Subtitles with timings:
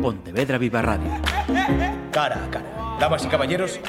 [0.00, 1.10] Pontevedra Viva Radio.
[2.10, 2.96] Cara a cara.
[2.98, 3.80] Damas y caballeros,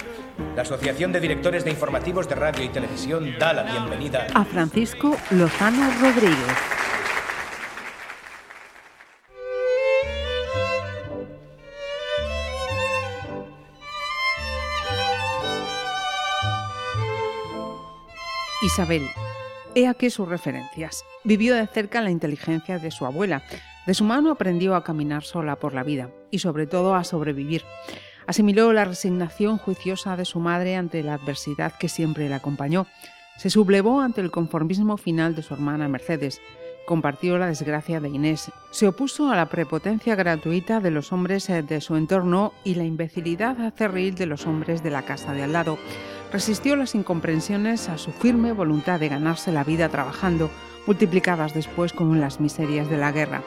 [0.55, 5.15] la Asociación de Directores de Informativos de Radio y Televisión da la bienvenida a Francisco
[5.31, 6.37] Lozano Rodríguez.
[18.63, 19.09] Isabel.
[19.73, 21.03] He aquí sus referencias.
[21.23, 23.41] Vivió de cerca la inteligencia de su abuela.
[23.85, 27.63] De su mano aprendió a caminar sola por la vida y sobre todo a sobrevivir.
[28.27, 32.85] Asimiló la resignación juiciosa de su madre ante la adversidad que siempre la acompañó.
[33.37, 36.39] Se sublevó ante el conformismo final de su hermana Mercedes.
[36.85, 38.51] Compartió la desgracia de Inés.
[38.69, 42.83] Se opuso a la prepotencia gratuita de los hombres eh, de su entorno y la
[42.83, 45.77] imbecilidad acerril de los hombres de la casa de al lado.
[46.31, 50.49] Resistió las incomprensiones a su firme voluntad de ganarse la vida trabajando,
[50.87, 53.43] multiplicadas después con las miserias de la guerra.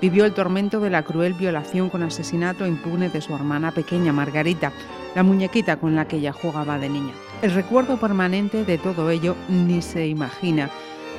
[0.00, 4.72] Vivió el tormento de la cruel violación con asesinato impune de su hermana pequeña Margarita,
[5.14, 7.14] la muñequita con la que ella jugaba de niña.
[7.42, 10.70] El recuerdo permanente de todo ello ni se imagina.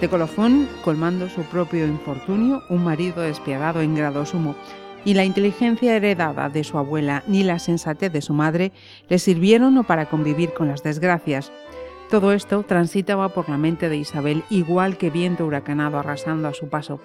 [0.01, 4.55] De colofón, colmando su propio infortunio, un marido despiadado en grado sumo.
[5.05, 8.71] Ni la inteligencia heredada de su abuela ni la sensatez de su madre
[9.07, 11.51] le sirvieron para convivir con las desgracias.
[12.09, 16.69] Todo esto transitaba por la mente de Isabel igual que viento huracanado arrasando a su
[16.69, 16.99] paso.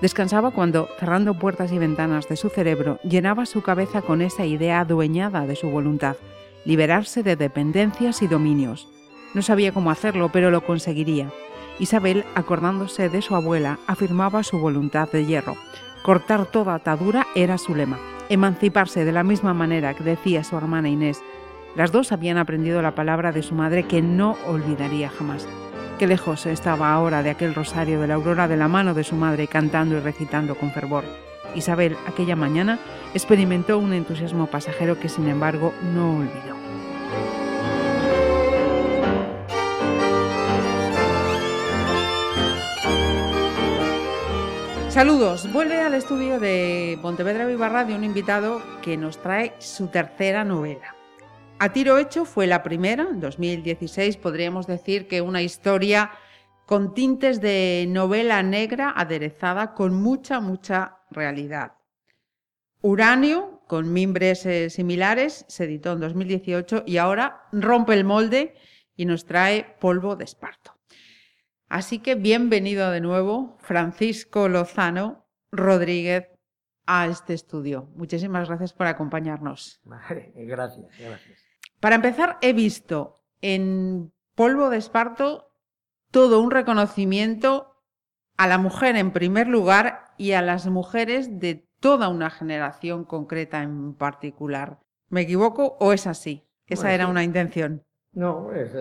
[0.00, 4.80] Descansaba cuando, cerrando puertas y ventanas de su cerebro, llenaba su cabeza con esa idea
[4.80, 6.16] adueñada de su voluntad,
[6.64, 8.88] liberarse de dependencias y dominios.
[9.34, 11.30] No sabía cómo hacerlo, pero lo conseguiría.
[11.78, 15.56] Isabel, acordándose de su abuela, afirmaba su voluntad de hierro.
[16.02, 17.98] Cortar toda atadura era su lema.
[18.30, 21.22] Emanciparse de la misma manera que decía su hermana Inés.
[21.76, 25.46] Las dos habían aprendido la palabra de su madre que no olvidaría jamás.
[26.00, 29.16] Qué lejos estaba ahora de aquel rosario de la aurora de la mano de su
[29.16, 31.04] madre cantando y recitando con fervor.
[31.54, 32.78] Isabel aquella mañana
[33.12, 36.56] experimentó un entusiasmo pasajero que sin embargo no olvidó.
[44.88, 50.44] Saludos, vuelve al estudio de Pontevedra Viva Radio un invitado que nos trae su tercera
[50.44, 50.94] novela.
[51.62, 56.10] A tiro hecho fue la primera, en 2016 podríamos decir que una historia
[56.64, 61.74] con tintes de novela negra aderezada con mucha, mucha realidad.
[62.80, 68.54] Uranio, con mimbres eh, similares, se editó en 2018 y ahora rompe el molde
[68.96, 70.78] y nos trae polvo de esparto.
[71.68, 76.26] Así que bienvenido de nuevo, Francisco Lozano Rodríguez,
[76.86, 77.90] a este estudio.
[77.96, 79.78] Muchísimas gracias por acompañarnos.
[79.84, 81.49] gracias, gracias.
[81.80, 85.50] Para empezar, he visto en Polvo de Esparto
[86.10, 87.74] todo un reconocimiento
[88.36, 93.62] a la mujer en primer lugar y a las mujeres de toda una generación concreta
[93.62, 94.80] en particular.
[95.08, 96.46] ¿Me equivoco o es así?
[96.66, 97.82] Esa era una intención.
[98.12, 98.74] No, es,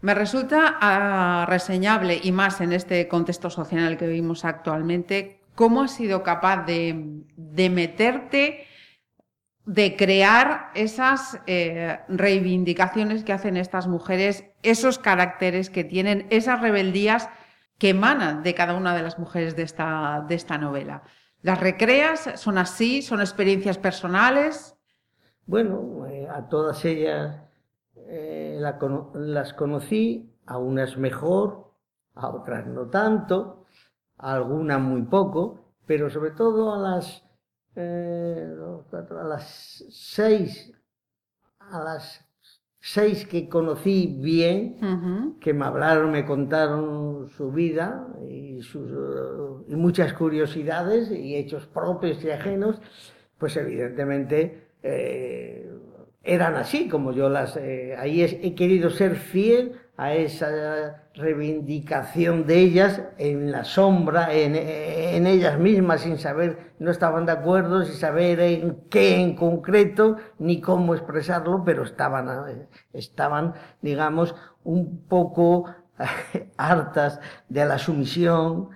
[0.02, 5.92] Me resulta ah, reseñable, y más en este contexto social que vivimos actualmente, cómo has
[5.92, 8.66] sido capaz de, meterte,
[9.66, 17.30] de crear esas eh, reivindicaciones que hacen estas mujeres, esos caracteres que tienen, esas rebeldías
[17.78, 21.04] que emanan de cada una de las mujeres de esta, de esta novela.
[21.42, 22.32] ¿Las recreas?
[22.36, 23.02] ¿Son así?
[23.02, 24.76] ¿Son experiencias personales?
[25.46, 27.49] Bueno, eh, a todas ellas
[28.12, 31.74] eh, las conocí, a unas mejor,
[32.16, 33.66] a otras no tanto,
[34.18, 37.24] a algunas muy poco, pero sobre todo a las,
[37.76, 38.52] eh,
[38.92, 40.74] a las seis,
[41.60, 42.26] a las
[42.80, 48.92] seis que conocí bien, que me hablaron, me contaron su vida y, sus,
[49.68, 52.82] y muchas curiosidades y hechos propios y ajenos,
[53.38, 55.69] pues evidentemente eh,
[56.24, 57.56] eran así, como yo las...
[57.58, 64.56] Eh, ahí he querido ser fiel a esa reivindicación de ellas en la sombra, en,
[64.56, 70.16] en, ellas mismas, sin saber, no estaban de acuerdo, sin saber en qué en concreto,
[70.38, 72.30] ni cómo expresarlo, pero estaban,
[72.94, 75.66] estaban digamos, un poco
[76.58, 77.20] hartas
[77.50, 78.70] de la sumisión,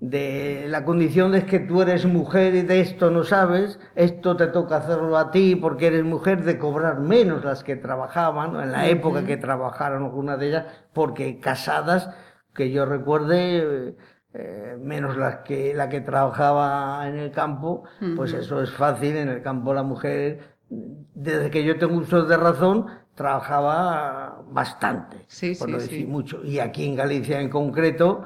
[0.00, 4.46] de la condición de que tú eres mujer y de esto no sabes, esto te
[4.46, 8.88] toca hacerlo a ti porque eres mujer, de cobrar menos las que trabajaban, en la
[8.88, 12.10] época que trabajaron algunas de ellas, porque casadas,
[12.54, 13.94] que yo recuerde,
[14.32, 17.84] eh, menos las que, la que trabajaba en el campo,
[18.16, 22.36] pues eso es fácil, en el campo la mujer, desde que yo tengo uso de
[22.38, 26.06] razón, trabajaba bastante, sí, por sí, no decir sí.
[26.06, 26.42] mucho.
[26.42, 28.24] Y aquí en Galicia en concreto,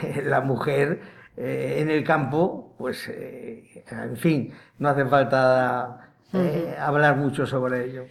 [0.24, 1.00] la mujer
[1.36, 7.86] eh, en el campo, pues, eh, en fin, no hace falta eh, hablar mucho sobre
[7.86, 8.04] ello.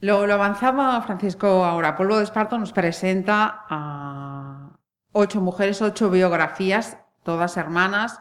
[0.00, 1.96] Lo, lo avanzaba Francisco ahora.
[1.96, 4.76] Polvo de Esparto nos presenta a
[5.12, 8.20] ocho mujeres, ocho biografías, todas hermanas,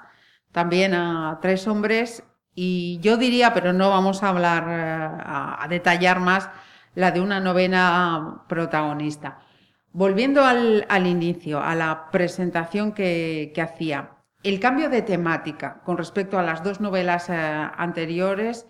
[0.52, 2.24] también a tres hombres
[2.56, 6.50] y yo diría, pero no vamos a hablar, a, a detallar más,
[6.96, 9.40] la de una novena protagonista.
[9.96, 16.42] Volviendo al, inicio, a la presentación que, hacía, el cambio de temática con respecto a
[16.42, 18.68] las dos novelas eh, anteriores,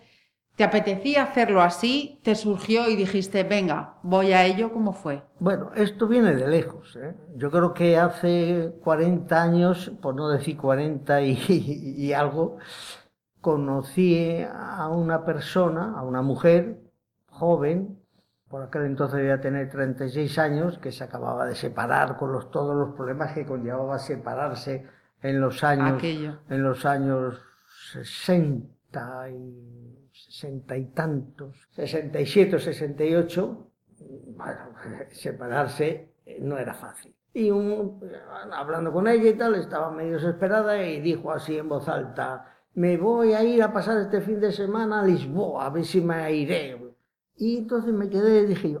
[0.54, 2.20] ¿te apetecía hacerlo así?
[2.22, 4.70] ¿Te surgió y dijiste, venga, voy a ello?
[4.70, 5.22] ¿Cómo fue?
[5.40, 6.94] Bueno, esto viene de lejos.
[6.96, 7.14] ¿eh?
[7.36, 11.38] Yo creo que hace 40 años, por no decir 40 y,
[11.96, 12.58] y algo,
[13.40, 16.82] conocí a una persona, a una mujer
[17.30, 18.03] joven,
[18.54, 22.76] por aquel entonces debía tener 36 años, que se acababa de separar con los, todos
[22.76, 24.86] los problemas que conllevaba separarse
[25.22, 26.38] en los años, Aquello.
[26.48, 27.42] en los años
[27.90, 33.70] 60 y 60 y tantos, 67 o 68,
[34.36, 34.60] bueno,
[35.10, 37.12] separarse no era fácil.
[37.32, 38.00] Y un-
[38.52, 42.96] hablando con ella y tal, estaba medio desesperada y dijo así en voz alta, me
[42.98, 46.32] voy a ir a pasar este fin de semana a Lisboa, a ver si me
[46.32, 46.80] iré.
[47.36, 48.78] Y entonces me quedé y dije,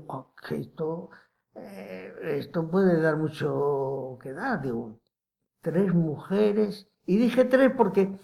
[0.50, 1.10] esto,
[1.54, 5.00] eh, esto puede dar mucho que dar, digo,
[5.60, 6.88] tres mujeres.
[7.06, 8.18] Y dije tres porque,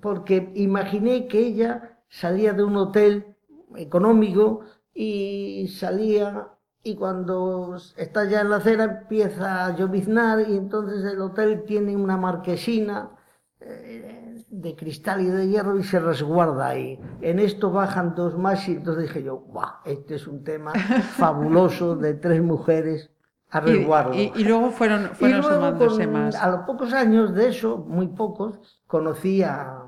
[0.00, 3.36] porque imaginé que ella salía de un hotel
[3.76, 4.60] económico
[4.94, 6.48] y salía
[6.82, 11.96] y cuando está ya en la acera empieza a lloviznar y entonces el hotel tiene
[11.96, 13.10] una marquesina
[13.60, 16.98] de cristal y de hierro y se resguarda ahí.
[17.20, 19.70] En esto bajan dos más y entonces dije yo, ¡guau!
[19.84, 20.72] Este es un tema
[21.16, 23.10] fabuloso de tres mujeres
[23.50, 24.14] a resguardo.
[24.14, 27.48] y- y luego fueron, fueron Y luego, sumándose con- más A los pocos años de
[27.48, 29.82] eso, muy pocos, conocí a,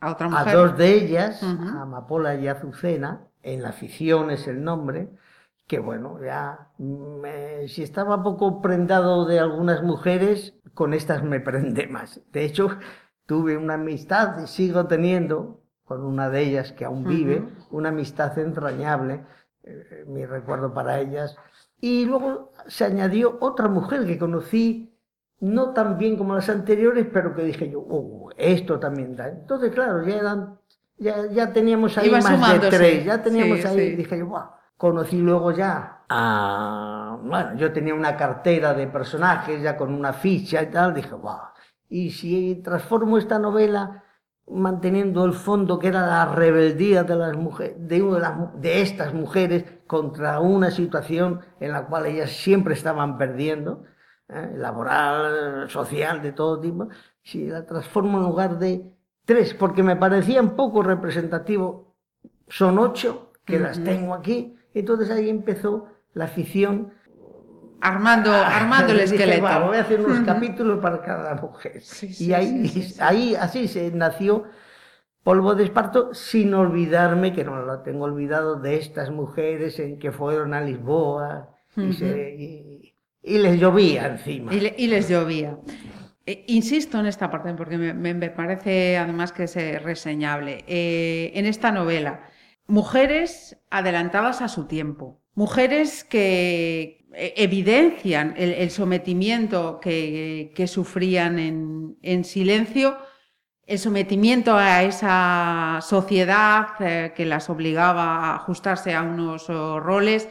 [0.00, 4.62] a otra a dos de ellas, a Amapola y Azucena, en la ficción es el
[4.62, 5.08] nombre,
[5.66, 11.86] que bueno, ya me- si estaba poco prendado de algunas mujeres, con estas me prende
[11.88, 12.20] más.
[12.32, 12.70] De hecho,
[13.30, 17.40] tuve una amistad y sigo teniendo con una de ellas que aún vive,
[17.70, 19.24] una amistad entrañable,
[19.62, 21.36] eh, mi recuerdo para ellas.
[21.80, 24.92] Y luego se añadió otra mujer que conocí,
[25.38, 29.28] no tan bien como las anteriores, pero que dije yo, "Oh, esto también da.
[29.28, 30.58] Entonces, claro, ya eran,
[30.98, 33.94] ya, ya teníamos ahí Iba más de tres, ya teníamos Sí, ahí, sí.
[33.94, 34.56] dije yo, "Buah".
[34.76, 40.64] Conocí luego ya a, bueno, yo tenía una cartera de personajes ya con una ficha
[40.64, 41.49] y tal, dije, wow.
[41.90, 44.04] Y si transformo esta novela
[44.48, 48.82] manteniendo el fondo que era la rebeldía de las mujeres, de, una de, las- de
[48.82, 53.84] estas mujeres contra una situación en la cual ellas siempre estaban perdiendo,
[54.28, 54.52] ¿eh?
[54.56, 56.88] laboral, social, de todo tipo,
[57.22, 58.92] si la transformo en lugar de
[59.24, 61.94] tres, porque me parecían poco representativo,
[62.48, 66.92] son ocho que las tengo aquí, entonces ahí empezó la ficción.
[67.80, 69.42] Armando, armando el esqueleto.
[69.42, 71.80] "Va, voy a hacer unos capítulos para cada mujer.
[71.82, 74.44] Sí, y ahí, sí, ahí así se nació
[75.22, 80.12] Polvo de Esparto, sin olvidarme, que no lo tengo olvidado, de estas mujeres en que
[80.12, 84.52] fueron a Lisboa y, se- y- y les llovía encima.
[84.54, 85.58] Y, le- y les llovía.
[86.26, 90.64] Eh, insisto en esta parte porque me, me- me parece además que es eh, reseñable.
[90.66, 92.24] Eh, en esta novela,
[92.66, 102.24] mujeres adelantadas a su tiempo, mujeres que eh, evidencian el, sometimiento que, sufrían en, en
[102.24, 102.98] silencio,
[103.66, 110.28] el sometimiento a esa sociedad eh, que las obligaba a ajustarse a unos roles,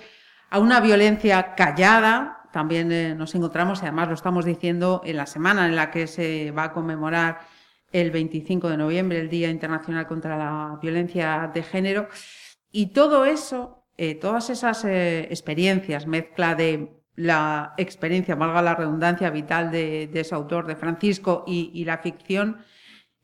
[0.50, 2.42] a una violencia callada.
[2.52, 6.08] También eh, nos encontramos, y además lo estamos diciendo, en la semana en la que
[6.08, 7.40] se va a conmemorar
[7.92, 12.10] el 25 de noviembre, el Día Internacional contra la Violencia de Género.
[12.72, 19.30] Y todo eso, eh, todas esas eh, experiencias, mezcla de la experiencia, valga la redundancia,
[19.30, 22.60] vital de, ese autor, de Francisco, y, la ficción,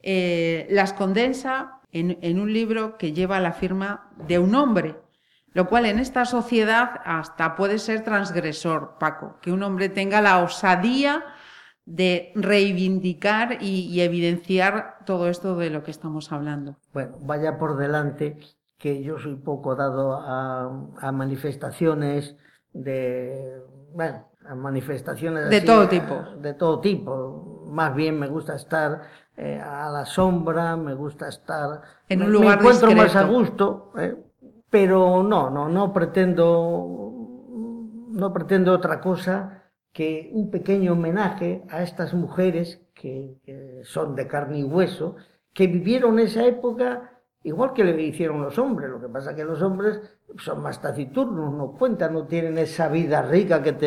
[0.01, 4.97] eh, las condensa en, en un libro que lleva la firma de un hombre.
[5.53, 10.43] Lo cual en esta sociedad hasta puede ser transgresor, Paco, que un hombre tenga la
[10.43, 11.23] osadía
[11.85, 16.75] de reivindicar y, evidenciar todo esto de lo que estamos hablando.
[16.91, 18.37] Bueno, vaya por delante
[18.85, 22.35] que yo soy poco dado a, manifestaciones
[22.71, 23.59] de,
[23.91, 26.13] bueno, a manifestaciones de todo tipo.
[26.39, 27.65] De todo tipo.
[27.67, 29.01] Más bien me gusta estar
[29.37, 33.91] eh, a la sombra, me gusta estar en un lugar me encuentro más a gusto,
[33.97, 34.15] eh,
[34.69, 37.01] pero no, no, no pretendo,
[38.09, 44.59] no pretendo otra cosa que un pequeño homenaje a estas mujeres que, son de carne
[44.59, 45.15] y hueso,
[45.53, 47.14] que vivieron esa época
[47.45, 48.89] igual que le hicieron los hombres.
[48.89, 50.01] Lo que pasa es que los hombres
[50.37, 53.77] son más taciturnos, no cuentan, no tienen esa vida rica que,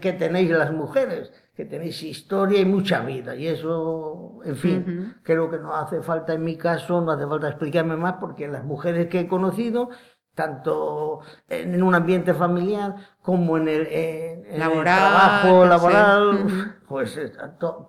[0.00, 3.34] que, tenéis las mujeres, que tenéis historia y mucha vida.
[3.34, 7.48] Y eso, en fin, creo que no hace falta en mi caso, no hace falta
[7.48, 9.90] explicarme más, porque las mujeres que he conocido
[10.34, 17.32] tanto en un ambiente familiar como en el, trabajo laboral, pues eh,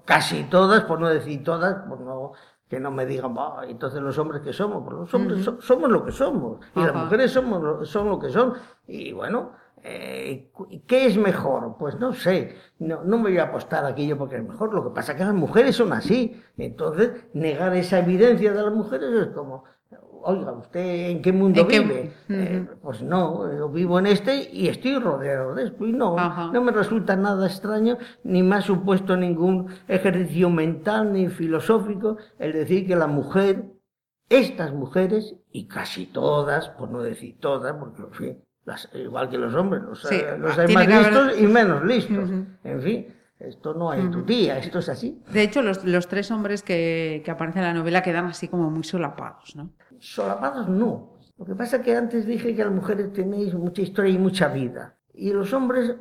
[0.04, 2.34] casi todas, por no decir todas, por no
[2.69, 3.35] que no me digan,
[3.67, 7.31] entonces los hombres que somos, pues los hombres somos lo que somos y las mujeres
[7.31, 8.53] somos son lo que son
[8.88, 10.51] y bueno, eh,
[10.85, 11.77] ¿qué es mejor?
[11.79, 14.83] Pues no sé, no, no me voy a apostar aquí yo porque es mejor, lo
[14.83, 19.09] que pasa es que las mujeres son así, entonces negar esa evidencia de las mujeres
[19.09, 19.63] es como,
[20.23, 22.11] oiga, ¿usted en qué mundo vive?
[22.29, 25.85] Eh, pues no, yo vivo en este y estoy rodeado de esto.
[25.85, 26.15] Y no,
[26.51, 32.53] no me resulta nada extraño, ni me ha supuesto ningún ejercicio mental ni filosófico el
[32.53, 33.65] decir que la mujer,
[34.29, 39.38] estas mujeres, y casi todas, por no decir todas, porque en fin, las, igual que
[39.38, 42.29] los hombres, los, eh, hay más listos y menos listos.
[42.63, 43.18] En fin.
[43.39, 45.24] Esto no hay tu tía, esto es así.
[45.31, 48.69] De hecho, los, los tres hombres que, que, aparecen en la novela quedan así como
[48.69, 49.72] muy solapados, ¿no?
[50.00, 51.13] solapados no.
[51.38, 54.50] Lo que pasa es que antes dije que las mujeres tenéis mucha historia y mucha
[54.50, 54.96] vida.
[55.13, 55.96] Y los hombres,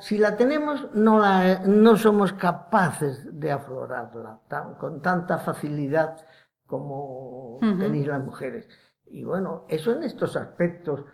[0.00, 4.40] si la tenemos, no, la, no somos capaces de aflorarla
[4.78, 6.16] con tanta facilidad
[6.66, 8.68] como tenéis las mujeres.
[9.06, 11.04] Y bueno, eso en estos aspectos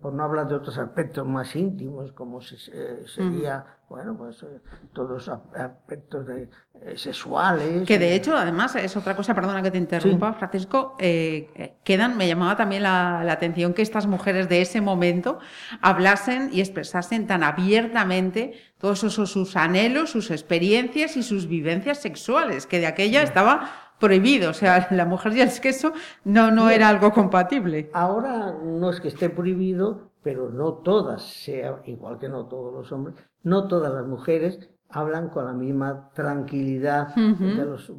[0.00, 4.60] por no hablar de otros aspectos más íntimos, como eh, sería, bueno, pues eh,
[4.92, 6.48] todos los aspectos de,
[6.82, 7.86] eh, sexuales.
[7.86, 12.56] Que de hecho, además, es otra cosa, perdona que te interrumpa, Francisco, quedan, me llamaba
[12.56, 15.38] también la, atención que estas mujeres de ese momento
[15.80, 22.66] hablasen y expresasen tan abiertamente todos esos sus anhelos, sus experiencias y sus vivencias sexuales,
[22.66, 25.92] que de aquella estaba prohibido, o sea, la mujer y el queso
[26.24, 27.90] no, no era algo compatible.
[27.92, 32.92] Ahora no es que esté prohibido, pero no todas, sea igual que no todos los
[32.92, 37.92] hombres, no todas las mujeres hablan con la misma tranquilidad de los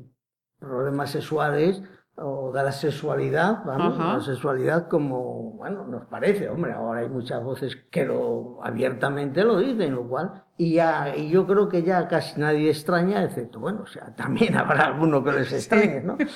[0.60, 1.82] problemas sexuales
[2.20, 7.44] o de la sexualidad, vamos, la sexualidad como, bueno, nos parece, hombre, ahora hay muchas
[7.44, 12.08] voces que lo abiertamente lo dicen, lo cual, y ya, y yo creo que ya
[12.08, 16.18] casi nadie extraña, excepto, bueno, o sea, también habrá alguno que les extrañe, ¿no?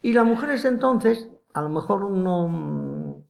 [0.00, 3.24] Y las mujeres entonces, a lo mejor no,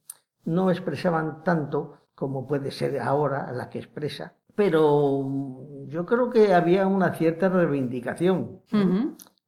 [0.45, 5.25] no expresaban tanto como puede ser ahora la que expresa, pero
[5.87, 8.61] yo creo que había una cierta reivindicación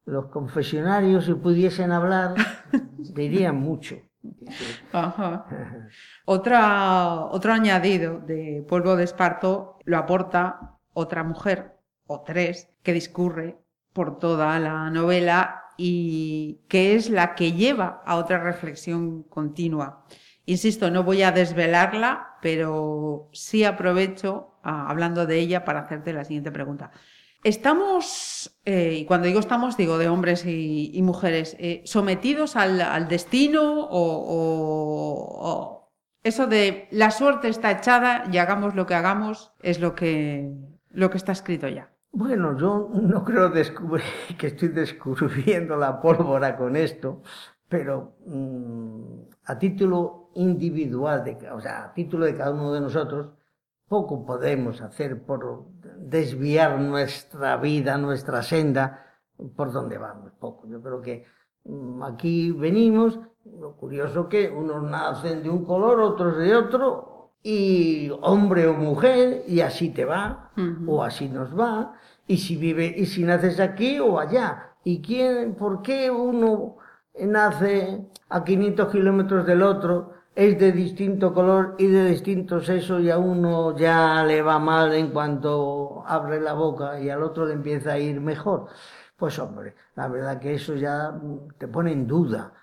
[0.06, 2.36] los confesionarios, si pudiesen hablar,
[2.98, 3.98] dirían mucho.
[6.26, 11.74] Otra, otro añadido de polvo de esparto lo aporta otra mujer,
[12.06, 13.58] o tres, que discurre
[13.94, 20.06] por toda la novela y que es la que lleva a otra reflexión continua.
[20.46, 26.26] Insisto, no voy a desvelarla, pero sí aprovecho, ah, hablando de ella, para hacerte la
[26.26, 26.92] siguiente pregunta.
[27.44, 33.88] Estamos, eh, y cuando digo estamos, digo de hombres y, mujeres, eh, sometidos al, destino
[33.90, 35.90] o,
[36.24, 40.54] eso de la suerte está echada y hagamos lo que hagamos es lo que,
[40.92, 41.92] lo que está escrito ya.
[42.12, 43.52] Bueno, yo no creo
[44.38, 47.24] que estoy descubriendo la pólvora con esto,
[47.68, 53.32] pero mm, a título individual, de, o sea, a título de cada uno de nosotros,
[53.88, 55.66] poco podemos hacer por
[56.02, 59.06] desviar nuestra vida, nuestra senda,
[59.56, 60.68] por donde vamos, poco.
[60.68, 61.26] Yo creo que
[61.66, 63.20] mm, aquí venimos,
[63.60, 69.44] lo curioso que unos nacen de un color, otros de otro, y hombre o mujer,
[69.48, 70.52] y así te va,
[70.86, 71.94] o así nos va,
[72.28, 74.76] y si vive, y si naces aquí o allá.
[74.84, 76.78] ¿Y quién, por qué uno
[77.20, 83.10] nace a 500 kilómetros del otro es de distinto color y de distinto sexo y
[83.10, 87.54] a uno ya le va mal en cuanto abre la boca y al otro le
[87.54, 88.68] empieza a ir mejor.
[89.18, 91.14] Pues hombre, la verdad que eso ya
[91.58, 92.54] te pone en duda.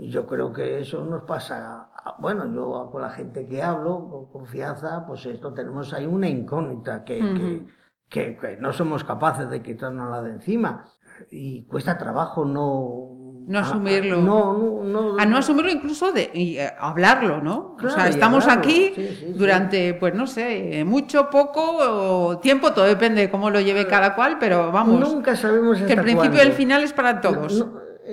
[0.00, 4.26] Y yo creo que eso nos pasa bueno, yo con la gente que hablo, con
[4.26, 7.64] confianza, pues esto tenemos ahí una incógnita que,
[8.08, 10.84] que, que, no somos capaces de quitarnos de encima.
[11.30, 13.13] Y cuesta trabajo no...
[13.46, 14.22] No asumirlo.
[14.22, 17.76] no, no, no, a no asumirlo incluso de eh, hablarlo, ¿no?
[17.82, 18.92] o sea, estamos aquí
[19.34, 24.38] durante, pues no sé, mucho, poco tiempo, todo depende de cómo lo lleve cada cual,
[24.38, 25.00] pero vamos.
[25.00, 27.66] Nunca sabemos Que el principio y el final es para todos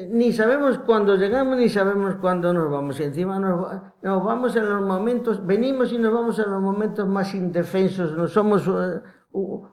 [0.10, 3.00] ni sabemos cuándo llegamos ni sabemos cuándo nos vamos.
[3.00, 7.08] Y encima nos, nos, vamos en los momentos, venimos y nos vamos en los momentos
[7.08, 8.14] más indefensos.
[8.14, 9.02] No somos uh,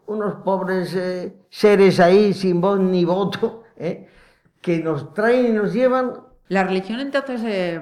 [0.07, 4.09] unos pobres eh, seres ahí sin voz ni voto, eh,
[4.61, 6.13] que nos traen y nos llevan.
[6.49, 7.81] La religión entonces eh,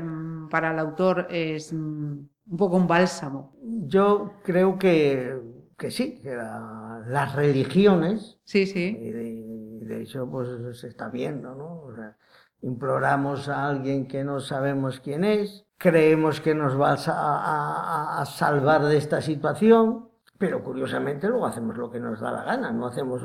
[0.50, 3.54] para el autor es mm, un poco un bálsamo.
[3.62, 5.40] Yo creo que,
[5.76, 8.38] que sí, que las religiones.
[8.44, 8.92] Sí, sí.
[8.94, 11.82] De, de, hecho, pues se está viendo, ¿no?
[11.82, 12.16] O sea,
[12.62, 18.96] imploramos a alguien que no sabemos quién es, creemos que nos va a, salvar de
[18.96, 23.22] esta situación, pero curiosamente luego hacemos lo que nos da la gana, no hacemos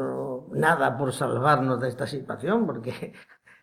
[0.51, 3.13] nada por salvarnos de esta situación, porque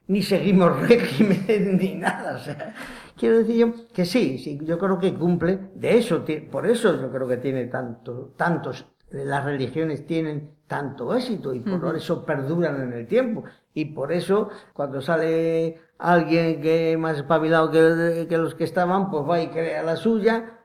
[0.09, 2.37] ni seguimos régimen ni nada.
[2.37, 2.75] O sea,
[3.17, 7.11] quiero decir yo que sí, sí, yo creo que cumple, de eso, por eso yo
[7.11, 12.93] creo que tiene tanto, tantos, las religiones tienen tanto éxito y por eso perduran en
[12.93, 13.45] el tiempo.
[13.73, 19.25] Y por eso, cuando sale alguien que más espabilado que, que los que estaban, pues
[19.27, 20.58] va y crea la suya.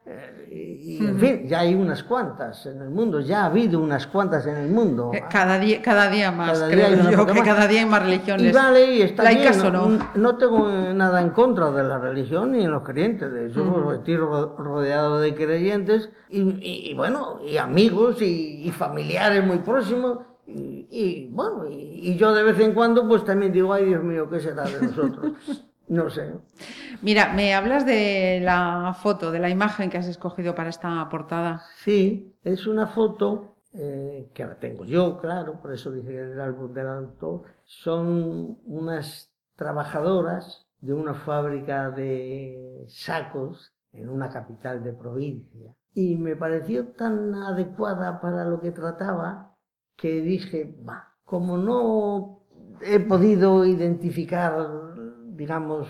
[0.55, 4.45] Y, en fin, ya hay unas cuantas en el mundo, ya ha habido unas cuantas
[4.45, 5.11] en el mundo.
[5.13, 8.51] Eh, cada día, cada día más, creo yo, que cada día hay más religiones.
[8.51, 12.63] Y vale, y está bien, no, no, tengo nada en contra de la religión ni
[12.63, 18.67] en los creyentes, de hecho, pues, estoy rodeado de creyentes y, bueno, y amigos y,
[18.67, 23.73] y familiares muy próximos y, bueno, y, yo de vez en cuando pues también digo,
[23.73, 25.33] ay Dios mío, ¿qué será de nosotros?
[25.87, 26.33] No sé.
[27.01, 31.63] Mira, me hablas de la foto, de la imagen que has escogido para esta portada.
[31.83, 36.73] Sí, es una foto eh, que la tengo yo, claro, por eso dije el álbum
[36.73, 37.43] del autor.
[37.65, 45.75] Son unas trabajadoras de una fábrica de sacos en una capital de provincia.
[45.93, 49.55] Y me pareció tan adecuada para lo que trataba
[49.95, 52.43] que dije, va, como no
[52.81, 54.53] he podido identificar,
[55.33, 55.87] digamos,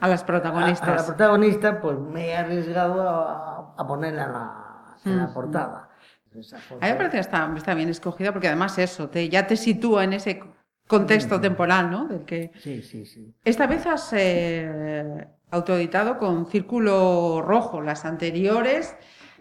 [0.00, 0.88] a las protagonistas.
[0.88, 5.88] A, la protagonista, pues me he arriesgado a, ponerla en la, portada.
[6.32, 9.56] A mí me parece que está, está, bien escogida porque además eso, te, ya te
[9.56, 10.40] sitúa en ese
[10.86, 12.06] contexto temporal, ¿no?
[12.06, 12.52] Del que...
[12.60, 13.34] Sí, sí, sí.
[13.44, 17.80] Esta vez has eh, autoeditado con círculo rojo.
[17.80, 18.96] Las anteriores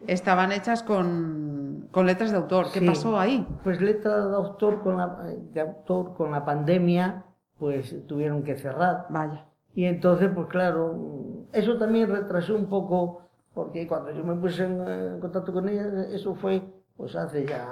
[0.06, 2.72] estaban hechas con, con letras de autor.
[2.72, 3.48] ¿Qué pasó ahí?
[3.64, 7.26] Pues letras de autor con la, de autor con la pandemia,
[7.60, 9.08] pues tuvieron que cerrar.
[9.10, 9.46] Vaya.
[9.74, 13.22] Y entonces, pues claro, eso también retrasó un poco,
[13.54, 16.64] porque cuando yo me puse en, contacto con ella, eso fue
[16.96, 17.64] pues hace ya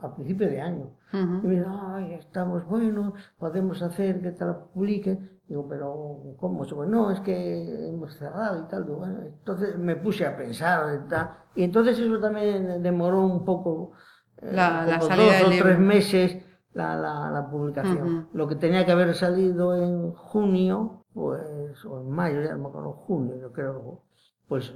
[0.00, 0.90] a principio de año.
[1.12, 5.18] Y me dijo, ay, estamos buenos, podemos hacer que te la publique.
[5.48, 6.64] Digo, pero ¿cómo?
[6.64, 8.84] Digo, no, es que hemos cerrado y tal.
[8.84, 11.30] bueno, entonces me puse a pensar y tal.
[11.56, 13.92] Y entonces eso también demoró un poco,
[14.38, 16.38] eh, la, dos o tres meses
[16.74, 18.28] la, la, publicación.
[18.32, 22.68] Lo que tenía que haber salido en junio, pues, o en mayo, ya no me
[22.68, 24.02] acuerdo, junio, yo creo,
[24.48, 24.72] pues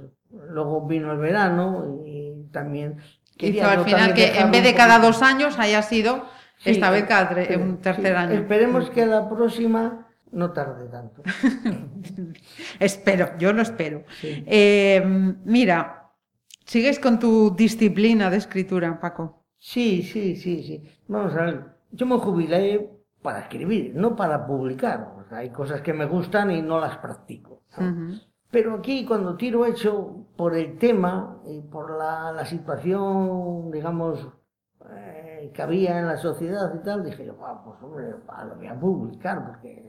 [0.49, 2.97] luego vino el verano y también...
[3.39, 6.23] Hizo al final que en vez de cada dos años haya sido
[6.65, 8.33] esta vez cada un tercer año.
[8.33, 11.21] Esperemos que la próxima no tarde tanto.
[12.79, 14.03] espero, yo lo espero.
[14.23, 15.03] Eh,
[15.45, 16.11] mira,
[16.65, 19.45] ¿sigues con tu disciplina de escritura, Paco?
[19.59, 20.83] Sí, sí, sí, sí.
[21.07, 25.13] Vamos a ver, yo me jubilé para escribir, no para publicar.
[25.31, 27.61] hay cosas que me gustan y no las practico.
[28.49, 34.25] Pero aquí cuando tiro hecho por el tema y por la, situación, digamos,
[34.89, 38.79] eh, que había en la sociedad y tal, dije yo, pues hombre, lo voy a
[38.79, 39.87] publicar porque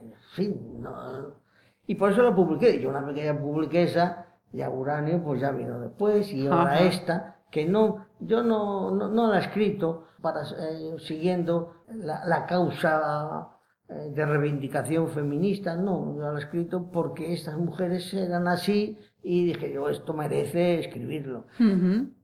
[1.86, 2.80] y por eso la publiqué.
[2.80, 6.80] Yo una vez que ya publiqué esa, ya Uranio pues ya vino después y ahora
[6.80, 13.48] esta, que no, yo no, no, la he escrito para, eh, siguiendo la, causa
[13.88, 19.46] eh, de reivindicación feminista, no, yo la he escrito porque estas mujeres eran así y
[19.46, 21.46] dije yo, esto merece escribirlo.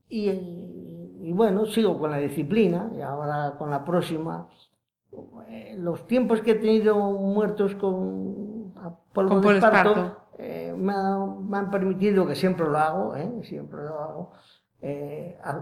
[0.09, 4.47] y, y, bueno, sigo con la disciplina y ahora con la próxima.
[5.49, 8.73] Eh, los tiempos que he tenido muertos con
[9.13, 14.31] polvo de esparto, eh, me, han permitido, que siempre lo hago, eh, siempre lo hago,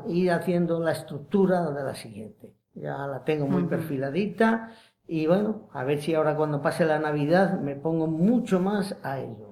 [0.07, 2.53] ir haciendo la estructura de la siguiente.
[2.75, 4.71] Ya la tengo muy perfiladita
[5.07, 9.19] y bueno, a ver si ahora cuando pase la Navidad me pongo mucho más a
[9.19, 9.51] ello.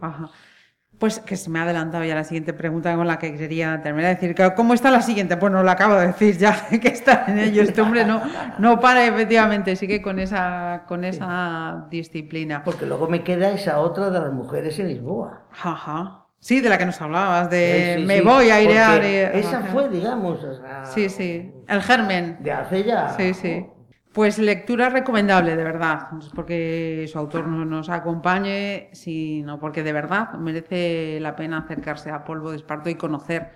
[0.97, 4.17] Pues que se me ha adelantado ya la siguiente pregunta con la que quería terminar.
[4.17, 5.35] decir, ¿cómo está la siguiente?
[5.35, 7.63] Pues no lo acabo de decir ya, que está en ello.
[7.63, 8.21] Este hombre no,
[8.59, 12.63] no para, efectivamente, sigue con esa, con esa disciplina.
[12.63, 15.41] Porque luego me queda esa otra de las mujeres en Lisboa.
[15.63, 16.20] Ajá.
[16.41, 19.03] Sí, de la que nos hablabas, de me voy a airear.
[19.03, 20.39] esa fue, digamos.
[20.85, 21.53] sí, sí.
[21.67, 22.37] El germen.
[22.39, 23.09] De hace ya.
[23.09, 23.67] Sí, sí.
[24.11, 29.83] Pues lectura recomendable, de verdad, no es porque su autor no nos acompañe, sino porque
[29.83, 33.51] de verdad merece la pena acercarse a Polvo de Esparto y conocer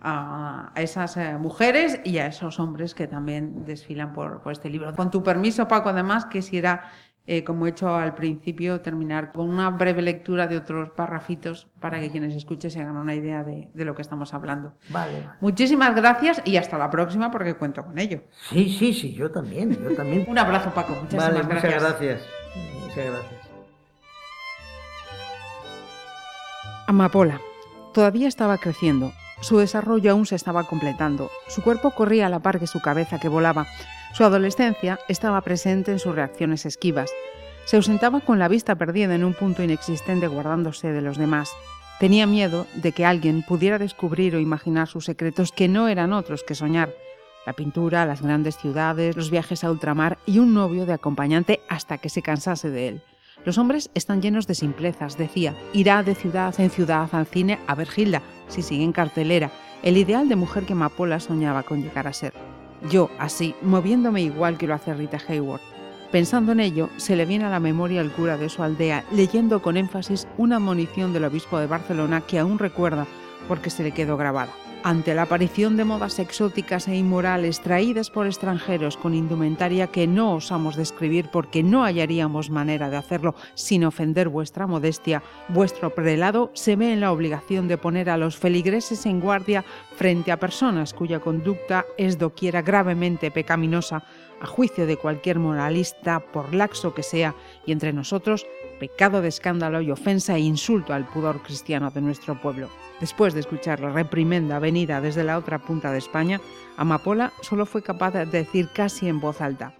[0.00, 4.94] a, esas eh, mujeres y a esos hombres que también desfilan por, por, este libro.
[4.94, 6.84] Con tu permiso, Paco, además, quisiera
[7.26, 12.00] eh, como he hecho al principio, terminar con una breve lectura de otros parrafitos para
[12.00, 14.74] que quienes escuchen se hagan una idea de, lo que estamos hablando.
[14.90, 18.22] Vale, Muchísimas gracias y hasta la próxima porque cuento con ello.
[18.48, 20.24] Sí, sí, sí, yo también, yo también.
[20.28, 20.94] Un abrazo, Paco.
[21.02, 21.64] Muchas vale, gracias.
[21.64, 22.28] Muchas gracias.
[22.82, 23.50] Muchas gracias.
[26.86, 27.40] Amapola.
[27.92, 29.12] Todavía estaba creciendo.
[29.40, 31.30] Su desarrollo aún se estaba completando.
[31.48, 33.66] Su cuerpo corría a la par que su cabeza que volaba.
[34.14, 37.10] Su adolescencia estaba presente en sus reacciones esquivas.
[37.66, 41.50] Se ausentaba con la vista perdida en un punto inexistente guardándose de los demás.
[41.98, 46.44] Tenía miedo de que alguien pudiera descubrir o imaginar sus secretos que no eran otros
[46.44, 46.92] que soñar.
[47.46, 51.98] La pintura, las grandes ciudades, los viajes a ultramar y un novio de acompañante hasta
[51.98, 53.02] que se cansase de él.
[53.44, 55.54] Los hombres están llenos de simplezas, decía.
[55.72, 59.96] Irá de ciudad en ciudad al cine a ver Gilda, si sigue en cartelera, el
[59.96, 62.32] ideal de mujer que Mapola soñaba con llegar a ser.
[62.90, 65.60] Yo, así, moviéndome igual que lo hace Rita Hayward.
[66.12, 69.60] Pensando en ello, se le viene a la memoria el cura de su aldea, leyendo
[69.60, 73.06] con énfasis una admonición del obispo de Barcelona que aún recuerda
[73.48, 74.52] porque se le quedó grabada.
[74.82, 80.34] Ante la aparición de modas exóticas e inmorales traídas por extranjeros con indumentaria que no
[80.34, 86.76] osamos describir porque no hallaríamos manera de hacerlo sin ofender vuestra modestia, vuestro prelado se
[86.76, 89.64] ve en la obligación de poner a los feligreses en guardia
[89.96, 94.04] frente a personas cuya conducta es doquiera gravemente pecaminosa,
[94.40, 97.34] a juicio de cualquier moralista, por laxo que sea,
[97.64, 98.46] y entre nosotros,
[98.78, 102.68] pecado de escándalo y ofensa e insulto al pudor cristiano de nuestro pueblo.
[103.00, 106.40] Después de escuchar la reprimenda venida desde la otra punta de España,
[106.76, 109.74] Amapola solo fue capaz de decir casi en voz alta,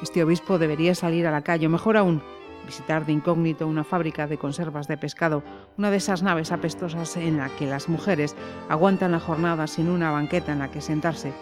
[0.00, 2.22] este obispo debería salir a la calle, o mejor aún,
[2.64, 5.42] visitar de incógnito una fábrica de conservas de pescado,
[5.76, 8.36] una de esas naves apestosas en la que las mujeres
[8.68, 11.32] aguantan la jornada sin una banqueta en la que sentarse.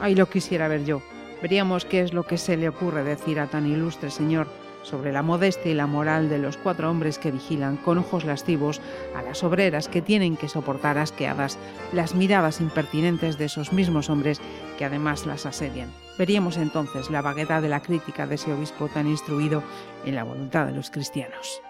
[0.00, 1.02] Ay, lo quisiera ver yo.
[1.42, 4.46] Veríamos qué es lo que se le ocurre decir a tan ilustre señor
[4.86, 8.80] sobre la modestia y la moral de los cuatro hombres que vigilan con ojos lascivos
[9.16, 11.58] a las obreras que tienen que soportar asqueadas
[11.92, 14.40] las miradas impertinentes de esos mismos hombres
[14.78, 15.92] que además las asedian.
[16.18, 19.62] Veríamos entonces la vaguedad de la crítica de ese obispo tan instruido
[20.04, 21.60] en la voluntad de los cristianos.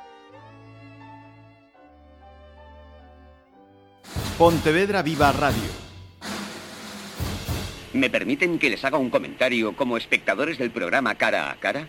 [4.37, 5.87] Pontevedra Viva Radio.
[7.95, 11.89] ¿Me permiten que les haga un comentario como espectadores del programa Cara a Cara?